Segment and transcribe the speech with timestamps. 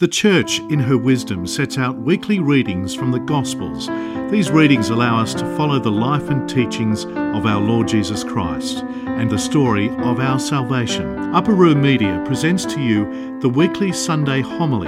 [0.00, 3.88] The Church, in her wisdom, sets out weekly readings from the Gospels.
[4.30, 8.84] These readings allow us to follow the life and teachings of our Lord Jesus Christ
[9.06, 11.18] and the story of our salvation.
[11.34, 14.86] Upper Room Media presents to you the weekly Sunday homily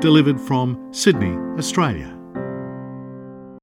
[0.00, 2.16] delivered from Sydney, Australia.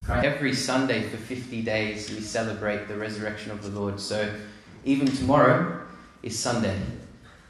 [0.10, 4.02] Every Sunday for 50 days we celebrate the resurrection of the Lord.
[4.02, 4.34] So
[4.84, 5.80] even tomorrow
[6.24, 6.78] is Sunday.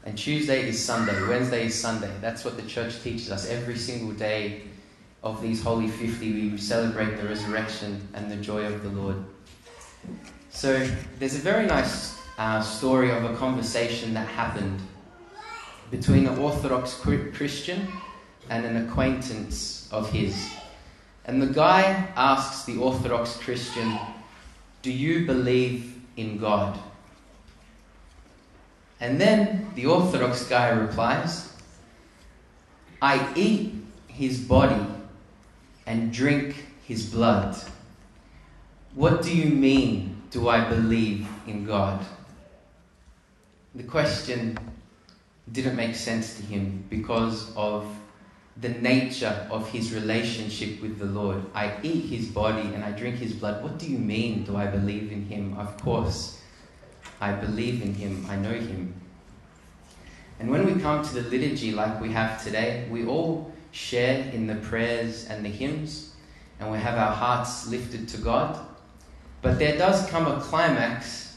[0.04, 2.10] And Tuesday is Sunday, Wednesday is Sunday.
[2.22, 3.48] That's what the church teaches us.
[3.48, 4.62] Every single day
[5.22, 9.16] of these Holy 50, we celebrate the resurrection and the joy of the Lord.
[10.48, 14.80] So there's a very nice uh, story of a conversation that happened
[15.90, 17.86] between an Orthodox Christian
[18.48, 20.50] and an acquaintance of his.
[21.26, 23.98] And the guy asks the Orthodox Christian,
[24.80, 26.78] Do you believe in God?
[29.00, 31.50] And then the Orthodox guy replies,
[33.00, 33.72] I eat
[34.08, 34.86] his body
[35.86, 36.54] and drink
[36.84, 37.56] his blood.
[38.94, 42.04] What do you mean, do I believe in God?
[43.74, 44.58] The question
[45.50, 47.86] didn't make sense to him because of
[48.60, 51.42] the nature of his relationship with the Lord.
[51.54, 53.62] I eat his body and I drink his blood.
[53.62, 55.56] What do you mean, do I believe in him?
[55.56, 56.39] Of course,
[57.20, 58.94] I believe in him, I know him.
[60.38, 64.46] And when we come to the liturgy like we have today, we all share in
[64.46, 66.14] the prayers and the hymns,
[66.58, 68.58] and we have our hearts lifted to God.
[69.42, 71.36] But there does come a climax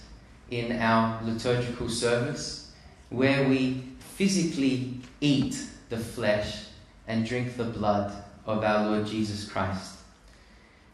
[0.49, 2.71] in our liturgical service
[3.09, 5.57] where we physically eat
[5.89, 6.65] the flesh
[7.07, 8.13] and drink the blood
[8.45, 9.97] of our Lord Jesus Christ.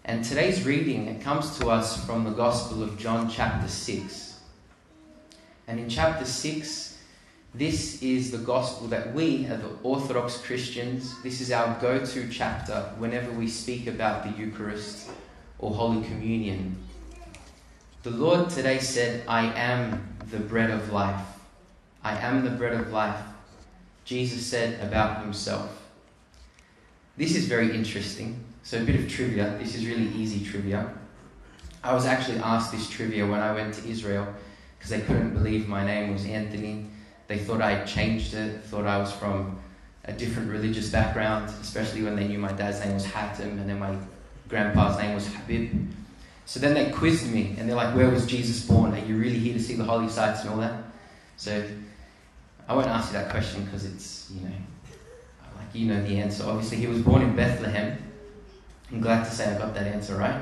[0.05, 4.28] And today's reading it comes to us from the Gospel of John chapter 6.
[5.70, 6.98] And in chapter 6,
[7.53, 12.92] this is the gospel that we, as Orthodox Christians, this is our go to chapter
[12.98, 15.12] whenever we speak about the Eucharist
[15.59, 16.75] or Holy Communion.
[18.02, 21.24] The Lord today said, I am the bread of life.
[22.03, 23.24] I am the bread of life.
[24.06, 25.88] Jesus said about himself.
[27.16, 28.44] This is very interesting.
[28.63, 29.56] So, a bit of trivia.
[29.59, 30.91] This is really easy trivia.
[31.84, 34.34] I was actually asked this trivia when I went to Israel
[34.79, 36.85] because they couldn't believe my name was Anthony.
[37.28, 39.59] They thought I had changed it, thought I was from
[40.06, 43.78] a different religious background, especially when they knew my dad's name was Hatem and then
[43.78, 43.95] my
[44.47, 45.72] grandpa's name was Habib.
[46.45, 48.94] So then they quizzed me and they're like, Where was Jesus born?
[48.94, 50.84] Are you really here to see the holy sites and all that?
[51.38, 51.63] So
[52.67, 54.56] I won't ask you that question because it's, you know,
[55.57, 56.44] like you know the answer.
[56.46, 57.97] Obviously, he was born in Bethlehem.
[58.91, 60.41] I'm glad to say I got that answer right.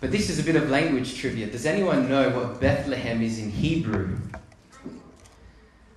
[0.00, 1.46] But this is a bit of language trivia.
[1.46, 4.16] Does anyone know what Bethlehem is in Hebrew?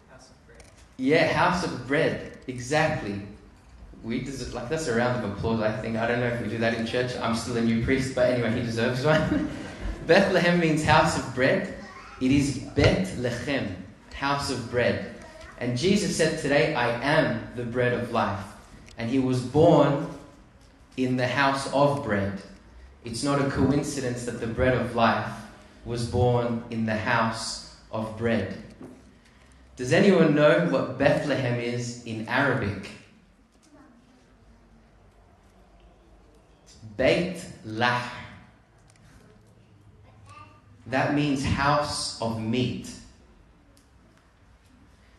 [0.09, 0.63] House of bread.
[0.97, 2.37] Yeah, house of bread.
[2.47, 3.21] Exactly.
[4.03, 5.61] We deserve, like that's a round of applause.
[5.61, 7.15] I think I don't know if we do that in church.
[7.15, 9.49] I'm still a new priest, but anyway, he deserves one.
[10.05, 11.73] Bethlehem means house of bread.
[12.19, 13.73] It is Bethlehem,
[14.13, 15.15] house of bread.
[15.59, 18.43] And Jesus said today, I am the bread of life.
[18.97, 20.07] And he was born
[20.97, 22.41] in the house of bread.
[23.03, 25.31] It's not a coincidence that the bread of life
[25.85, 28.57] was born in the house of bread.
[29.75, 32.89] Does anyone know what Bethlehem is in Arabic?
[36.95, 38.09] Beit Lahm.
[40.87, 42.89] That means house of meat.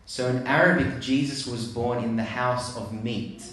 [0.07, 3.45] So in Arabic, Jesus was born in the house of meat.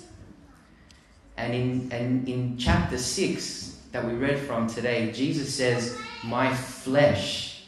[1.37, 7.63] And in, and in chapter 6, that we read from today, Jesus says, My flesh,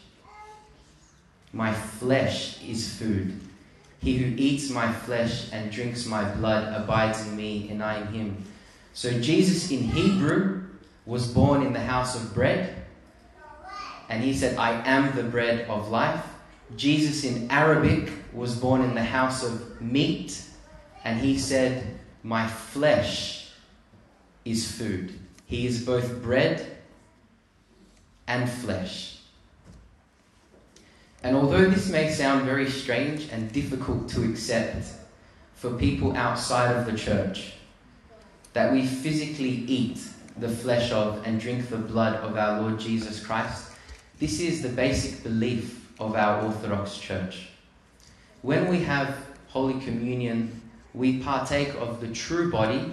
[1.52, 3.40] my flesh is food.
[4.00, 8.08] He who eats my flesh and drinks my blood abides in me, and I in
[8.08, 8.46] him.
[8.94, 10.64] So Jesus in Hebrew
[11.06, 12.76] was born in the house of bread,
[14.10, 16.24] and he said, I am the bread of life.
[16.76, 20.42] Jesus in Arabic was born in the house of meat,
[21.04, 23.52] and he said, My flesh
[24.46, 25.20] is food.
[25.46, 26.78] He is both bread
[28.28, 29.20] and flesh.
[31.24, 34.88] And although this may sound very strange and difficult to accept
[35.56, 37.54] for people outside of the church,
[38.52, 40.00] that we physically eat
[40.38, 43.72] the flesh of and drink the blood of our Lord Jesus Christ,
[44.20, 47.50] this is the basic belief of our Orthodox Church.
[48.42, 49.16] When we have
[49.48, 50.62] Holy Communion,
[50.94, 52.92] we partake of the true body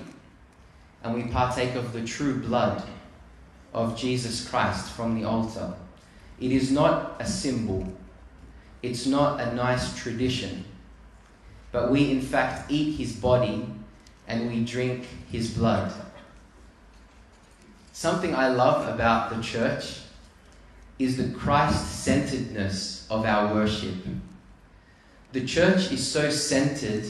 [1.02, 2.82] and we partake of the true blood
[3.73, 5.75] of Jesus Christ from the altar.
[6.41, 7.87] It is not a symbol,
[8.82, 10.64] it's not a nice tradition.
[11.73, 13.64] but we in fact eat his body
[14.26, 15.93] and we drink his blood.
[17.93, 20.00] Something I love about the church
[20.99, 23.94] is the Christ centeredness of our worship.
[25.32, 27.05] The church is so centered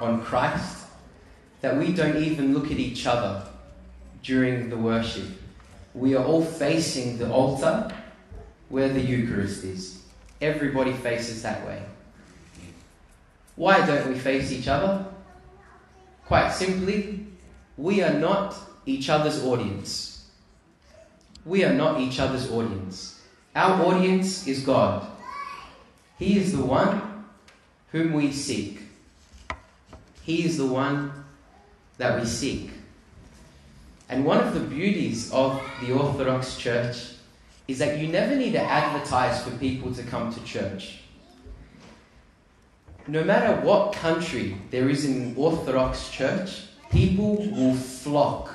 [0.00, 0.77] on Christ
[1.60, 3.42] that we don't even look at each other
[4.22, 5.26] during the worship.
[5.94, 7.92] We are all facing the altar
[8.68, 10.02] where the Eucharist is.
[10.40, 11.82] Everybody faces that way.
[13.56, 15.04] Why don't we face each other?
[16.26, 17.26] Quite simply,
[17.76, 18.54] we are not
[18.86, 20.26] each other's audience.
[21.44, 23.20] We are not each other's audience.
[23.56, 25.06] Our audience is God.
[26.18, 27.24] He is the one
[27.90, 28.80] whom we seek.
[30.22, 31.24] He is the one
[31.98, 32.70] that we seek.
[34.08, 37.12] And one of the beauties of the Orthodox Church
[37.66, 41.00] is that you never need to advertise for people to come to church.
[43.06, 48.54] No matter what country there is an Orthodox Church, people will flock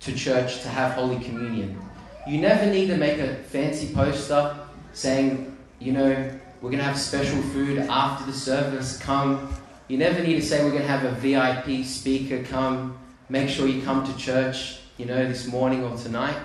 [0.00, 1.80] to church to have Holy Communion.
[2.26, 4.56] You never need to make a fancy poster
[4.92, 6.30] saying, you know,
[6.60, 9.48] we're going to have special food after the service, come.
[9.88, 12.98] You never need to say we're going to have a VIP speaker come.
[13.28, 16.36] Make sure you come to church, you know, this morning or tonight.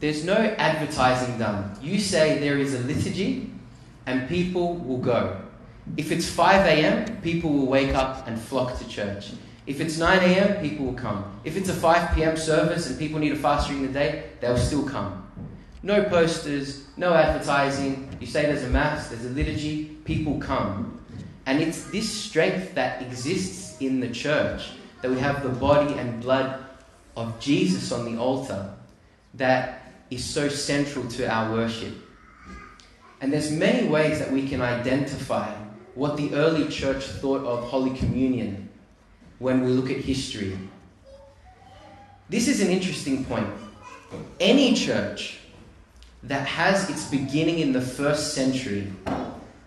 [0.00, 1.78] There's no advertising done.
[1.80, 3.50] You say there is a liturgy
[4.04, 5.40] and people will go.
[5.96, 9.32] If it's 5 a.m., people will wake up and flock to church.
[9.66, 11.40] If it's 9 a.m., people will come.
[11.44, 12.36] If it's a 5 p.m.
[12.36, 15.30] service and people need a fast during the day, they'll still come.
[15.82, 18.16] No posters, no advertising.
[18.20, 21.01] You say there's a mass, there's a liturgy, people come.
[21.46, 26.22] And it's this strength that exists in the church that we have the body and
[26.22, 26.64] blood
[27.16, 28.72] of Jesus on the altar
[29.34, 31.94] that is so central to our worship.
[33.20, 35.52] And there's many ways that we can identify
[35.94, 38.68] what the early church thought of Holy Communion
[39.38, 40.58] when we look at history.
[42.28, 43.48] This is an interesting point.
[44.40, 45.38] Any church
[46.22, 48.90] that has its beginning in the first century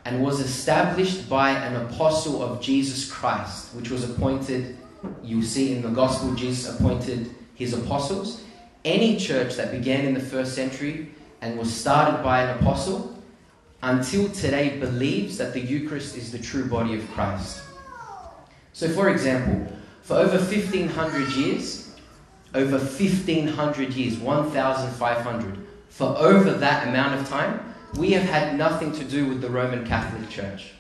[0.06, 4.78] and was established by an apostle of Jesus Christ, which was appointed,
[5.24, 8.44] you see in the gospel, Jesus appointed his apostles
[8.86, 11.10] any church that began in the first century
[11.42, 13.18] and was started by an apostle
[13.82, 17.64] until today believes that the Eucharist is the true body of Christ.
[18.74, 21.96] So, for example, for over 1500 years,
[22.54, 29.04] over 1500 years, 1500, for over that amount of time, we have had nothing to
[29.04, 30.72] do with the Roman Catholic Church.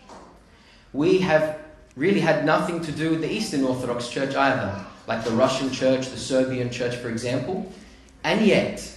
[0.92, 1.60] We have
[1.96, 6.10] really had nothing to do with the Eastern Orthodox Church either, like the Russian Church,
[6.10, 7.72] the Serbian Church, for example.
[8.24, 8.92] And yet,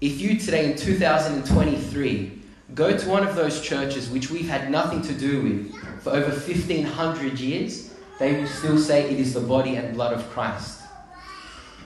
[0.00, 2.42] if you today in 2023
[2.74, 6.28] go to one of those churches which we've had nothing to do with for over
[6.28, 10.82] 1500 years, they will still say it is the body and blood of Christ.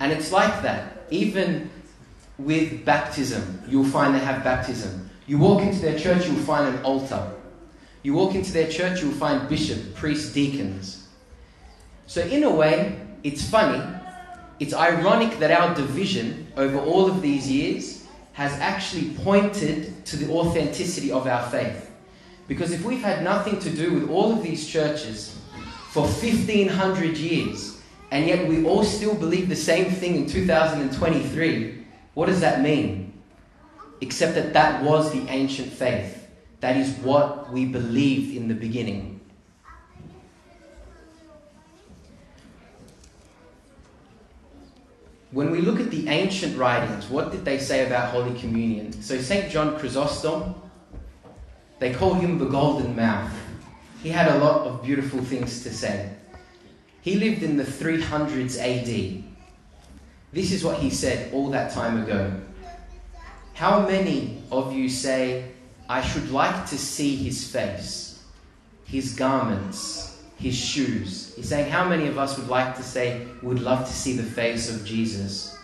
[0.00, 1.06] And it's like that.
[1.11, 1.70] Even
[2.38, 5.11] with baptism, you'll find they have baptism.
[5.26, 7.32] You walk into their church, you'll find an altar.
[8.02, 11.08] You walk into their church, you'll find bishop, priest, deacons.
[12.06, 13.80] So, in a way, it's funny
[14.62, 20.32] it's ironic that our division over all of these years has actually pointed to the
[20.32, 21.90] authenticity of our faith.
[22.46, 25.36] Because if we've had nothing to do with all of these churches
[25.90, 32.26] for 1500 years, and yet we all still believe the same thing in 2023, what
[32.26, 33.02] does that mean?
[34.03, 36.29] Except that that was the ancient faith.
[36.61, 39.13] That is what we believed in the beginning.
[45.32, 48.93] when we look at the ancient writings, what did they say about Holy Communion?
[49.03, 49.51] So, St.
[49.51, 50.55] John Chrysostom,
[51.79, 53.32] they call him the Golden Mouth.
[54.03, 56.11] He had a lot of beautiful things to say.
[57.01, 59.25] He lived in the 300s AD.
[60.32, 62.32] This is what he said all that time ago.
[63.55, 65.53] How many of you say,
[65.89, 68.23] I should like to see his face,
[68.85, 71.35] his garments, his shoes.
[71.37, 74.23] He's saying, How many of us would like to say, would love to see the
[74.23, 75.56] face of Jesus?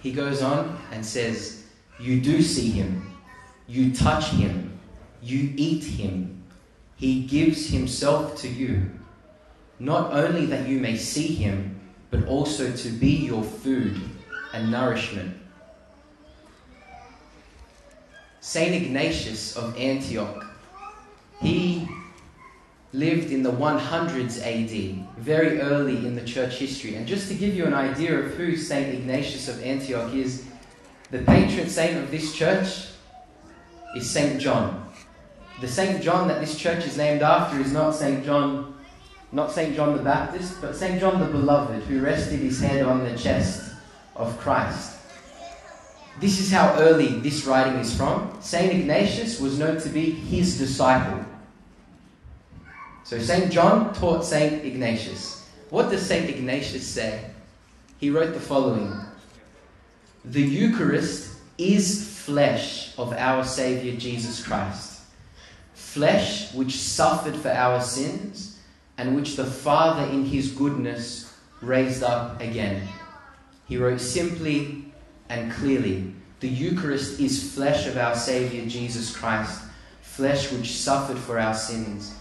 [0.00, 1.64] He goes on and says,
[2.00, 3.12] You do see him,
[3.68, 4.78] you touch him,
[5.22, 6.42] you eat him.
[6.96, 8.90] He gives himself to you,
[9.78, 11.80] not only that you may see him,
[12.10, 14.00] but also to be your food
[14.52, 15.36] and nourishment.
[18.40, 20.46] Saint Ignatius of Antioch,
[21.40, 21.88] he
[22.92, 26.96] lived in the 100s AD, very early in the church history.
[26.96, 28.94] And just to give you an idea of who St.
[28.94, 30.44] Ignatius of Antioch is,
[31.10, 32.88] the patron saint of this church
[33.96, 34.40] is St.
[34.40, 34.90] John,
[35.60, 36.02] The St.
[36.02, 38.24] John that this church is named after is not St.
[38.24, 38.74] John,
[39.30, 39.76] not St.
[39.76, 40.98] John the Baptist, but St.
[41.00, 43.71] John the Beloved, who rested his head on the chest
[44.16, 44.98] of Christ.
[46.20, 48.36] This is how early this writing is from.
[48.40, 48.72] St.
[48.72, 51.24] Ignatius was known to be his disciple.
[53.04, 53.50] So St.
[53.50, 54.64] John taught St.
[54.64, 55.48] Ignatius.
[55.70, 56.28] What does St.
[56.28, 57.30] Ignatius say?
[57.98, 58.94] He wrote the following
[60.24, 65.00] The Eucharist is flesh of our Saviour Jesus Christ,
[65.74, 68.58] flesh which suffered for our sins
[68.98, 72.86] and which the Father in His goodness raised up again.
[73.72, 74.84] He wrote simply
[75.30, 79.62] and clearly The Eucharist is flesh of our Saviour Jesus Christ,
[80.02, 82.14] flesh which suffered for our sins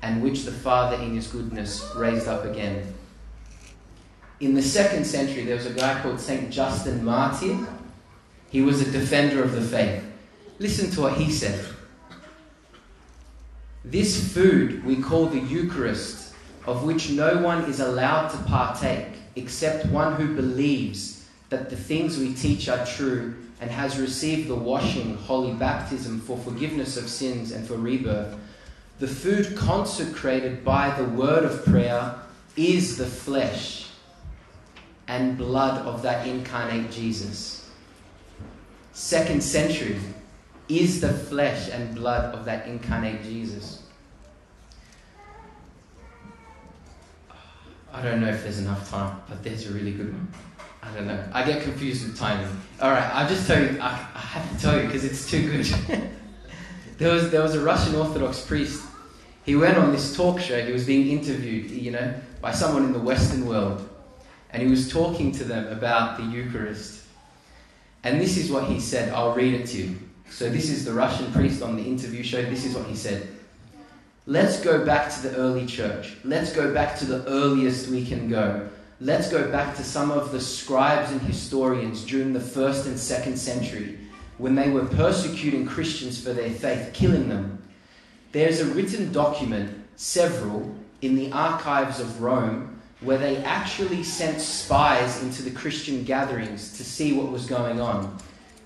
[0.00, 2.94] and which the Father in His goodness raised up again.
[4.40, 6.50] In the second century, there was a guy called St.
[6.50, 7.58] Justin Martyr.
[8.48, 10.02] He was a defender of the faith.
[10.58, 11.62] Listen to what he said.
[13.84, 16.32] This food we call the Eucharist,
[16.64, 22.18] of which no one is allowed to partake except one who believes that the things
[22.18, 27.52] we teach are true and has received the washing, holy baptism for forgiveness of sins
[27.52, 28.36] and for rebirth.
[28.98, 32.16] The food consecrated by the word of prayer
[32.56, 33.90] is the flesh
[35.08, 37.70] and blood of that incarnate Jesus.
[38.92, 39.98] Second century
[40.68, 43.82] is the flesh and blood of that incarnate Jesus.
[47.96, 50.28] I don't know if there's enough time, but there's a really good one.
[50.82, 51.24] I don't know.
[51.32, 52.46] I get confused with timing.
[52.82, 53.78] All right, I'll just tell you.
[53.80, 55.64] I, I have to tell you because it's too good.
[56.98, 58.84] there was there was a Russian Orthodox priest.
[59.46, 60.62] He went on this talk show.
[60.62, 63.88] He was being interviewed, you know, by someone in the Western world,
[64.50, 67.02] and he was talking to them about the Eucharist.
[68.04, 69.10] And this is what he said.
[69.14, 69.98] I'll read it to you.
[70.28, 72.42] So this is the Russian priest on the interview show.
[72.42, 73.26] This is what he said.
[74.28, 76.16] Let's go back to the early church.
[76.24, 78.68] Let's go back to the earliest we can go.
[79.00, 83.36] Let's go back to some of the scribes and historians during the first and second
[83.36, 84.00] century
[84.38, 87.62] when they were persecuting Christians for their faith, killing them.
[88.32, 95.22] There's a written document, several, in the archives of Rome where they actually sent spies
[95.22, 98.18] into the Christian gatherings to see what was going on.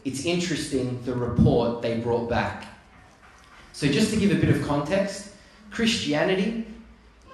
[0.06, 2.64] It's interesting the report they brought back.
[3.74, 5.30] So, just to give a bit of context,
[5.70, 6.66] Christianity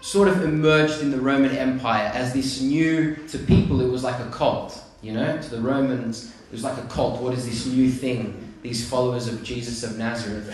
[0.01, 4.21] sort of emerged in the Roman Empire as this new, to people, it was like
[4.21, 4.83] a cult.
[5.03, 7.21] You know, to the Romans, it was like a cult.
[7.23, 8.55] What is this new thing?
[8.63, 10.53] These followers of Jesus of Nazareth.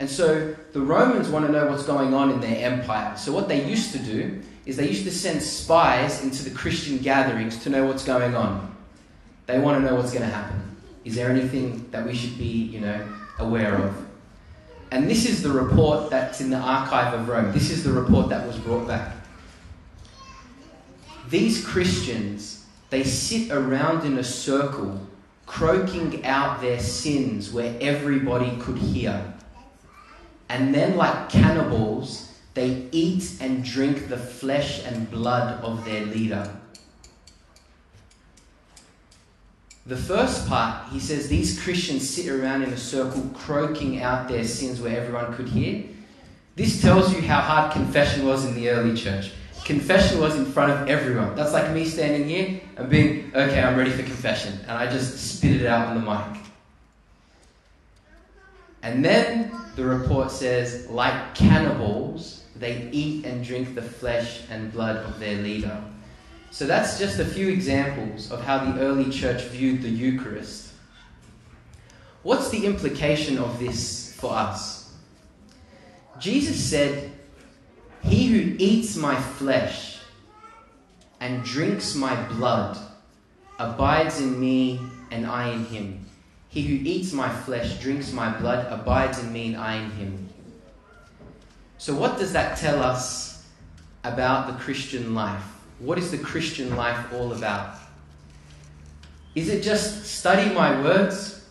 [0.00, 3.16] And so the Romans want to know what's going on in their empire.
[3.16, 6.98] So what they used to do is they used to send spies into the Christian
[6.98, 8.74] gatherings to know what's going on.
[9.46, 10.76] They want to know what's going to happen.
[11.04, 13.06] Is there anything that we should be, you know,
[13.38, 14.09] aware of?
[14.90, 17.52] And this is the report that's in the archive of Rome.
[17.52, 19.14] This is the report that was brought back.
[21.28, 25.00] These Christians, they sit around in a circle,
[25.46, 29.32] croaking out their sins where everybody could hear.
[30.48, 36.59] And then, like cannibals, they eat and drink the flesh and blood of their leader.
[39.86, 44.44] The first part, he says these Christians sit around in a circle croaking out their
[44.44, 45.84] sins where everyone could hear.
[46.54, 49.32] This tells you how hard confession was in the early church.
[49.64, 51.34] Confession was in front of everyone.
[51.34, 54.58] That's like me standing here and being, okay, I'm ready for confession.
[54.62, 56.42] And I just spit it out on the mic.
[58.82, 64.96] And then the report says, like cannibals, they eat and drink the flesh and blood
[64.96, 65.82] of their leader.
[66.50, 70.72] So that's just a few examples of how the early church viewed the Eucharist.
[72.22, 74.92] What's the implication of this for us?
[76.18, 77.12] Jesus said,
[78.02, 80.00] He who eats my flesh
[81.20, 82.76] and drinks my blood
[83.58, 84.80] abides in me
[85.10, 86.04] and I in him.
[86.48, 90.28] He who eats my flesh, drinks my blood, abides in me and I in him.
[91.78, 93.46] So, what does that tell us
[94.02, 95.59] about the Christian life?
[95.80, 97.74] What is the Christian life all about?
[99.34, 101.44] Is it just study my words?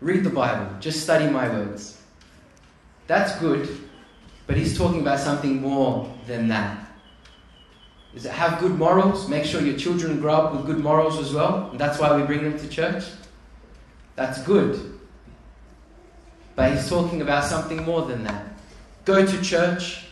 [0.00, 1.98] Read the Bible, just study my words.
[3.06, 3.68] That's good,
[4.46, 6.78] but he's talking about something more than that.
[8.14, 9.28] Is it have good morals?
[9.28, 11.70] Make sure your children grow up with good morals as well.
[11.70, 13.04] And that's why we bring them to church.
[14.16, 14.98] That's good.
[16.54, 18.44] But he's talking about something more than that.
[19.06, 20.04] Go to church,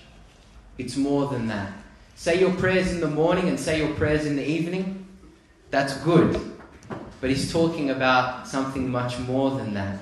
[0.78, 1.72] it's more than that.
[2.20, 5.06] Say your prayers in the morning and say your prayers in the evening.
[5.70, 6.38] That's good.
[7.18, 10.00] But he's talking about something much more than that.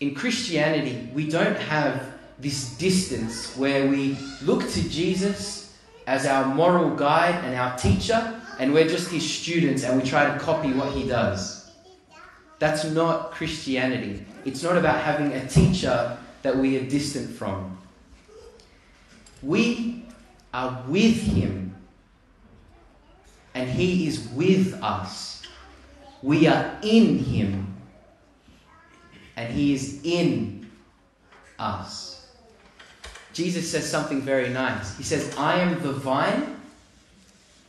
[0.00, 6.96] in Christianity, we don't have this distance where we look to Jesus as our moral
[6.96, 10.92] guide and our teacher, and we're just his students and we try to copy what
[10.92, 11.70] he does.
[12.58, 14.26] That's not Christianity.
[14.44, 17.78] It's not about having a teacher that we are distant from.
[19.40, 19.95] We
[20.56, 21.76] are with him,
[23.54, 25.42] and he is with us.
[26.22, 27.76] We are in him,
[29.36, 30.70] and he is in
[31.58, 32.26] us.
[33.34, 34.96] Jesus says something very nice.
[34.96, 36.58] He says, I am the vine,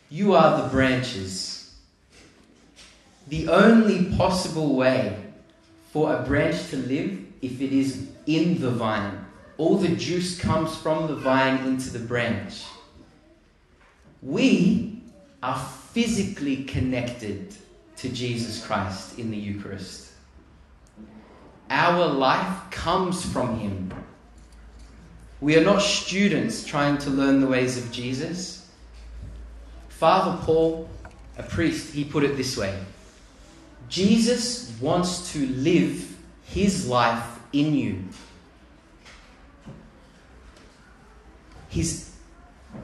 [0.10, 1.76] you are the branches.
[3.28, 5.26] The only possible way
[5.92, 9.26] for a branch to live if it is in the vine.
[9.58, 12.64] All the juice comes from the vine into the branch.
[14.28, 15.02] We
[15.42, 15.58] are
[15.94, 17.56] physically connected
[17.96, 20.12] to Jesus Christ in the Eucharist.
[21.70, 23.94] Our life comes from Him.
[25.40, 28.70] We are not students trying to learn the ways of Jesus.
[29.88, 30.90] Father Paul,
[31.38, 32.78] a priest, he put it this way
[33.88, 38.04] Jesus wants to live his life in you.
[41.70, 42.12] His,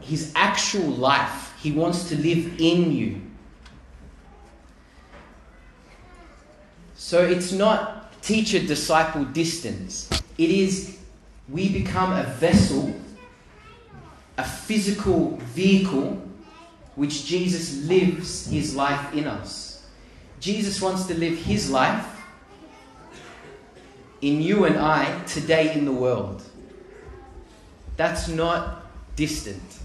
[0.03, 3.21] his actual life, he wants to live in you.
[6.95, 10.99] So it's not teacher disciple distance, it is
[11.49, 12.95] we become a vessel,
[14.37, 16.21] a physical vehicle,
[16.95, 19.85] which Jesus lives his life in us.
[20.39, 22.07] Jesus wants to live his life
[24.21, 26.41] in you and I today in the world.
[27.97, 29.79] That's not distant.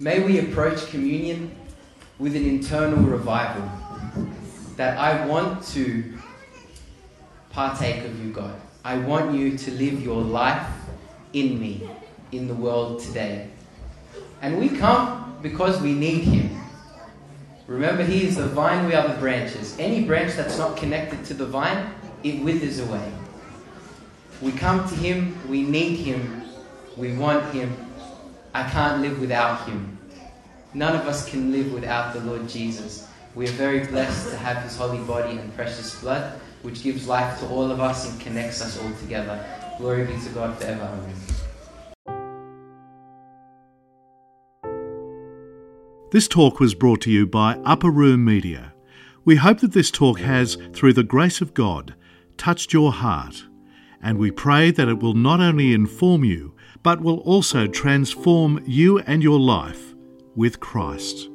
[0.00, 1.50] May we approach communion
[2.20, 3.68] with an internal revival
[4.76, 6.14] that I want to
[7.50, 8.54] partake of you, God.
[8.84, 10.64] I want you to live your life
[11.32, 11.90] in me,
[12.30, 13.50] in the world today.
[14.40, 16.60] And we come because we need Him.
[17.66, 19.76] Remember, He is the vine, we are the branches.
[19.80, 21.92] Any branch that's not connected to the vine,
[22.22, 23.12] it withers away.
[24.40, 26.44] We come to Him, we need Him,
[26.96, 27.87] we want Him.
[28.58, 29.96] I can't live without Him.
[30.74, 33.06] None of us can live without the Lord Jesus.
[33.36, 37.38] We are very blessed to have his holy body and precious blood, which gives life
[37.38, 39.46] to all of us and connects us all together.
[39.78, 40.90] Glory be to God forever.
[40.92, 41.14] Amen.
[46.10, 48.72] This talk was brought to you by Upper Room Media.
[49.24, 51.94] We hope that this talk has, through the grace of God,
[52.36, 53.44] touched your heart,
[54.02, 58.98] and we pray that it will not only inform you, but will also transform you
[59.00, 59.94] and your life
[60.36, 61.28] with Christ.